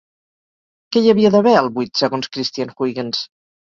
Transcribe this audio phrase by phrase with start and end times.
[0.95, 3.27] Què hi havia d'haver al buit segons Christian Huygens?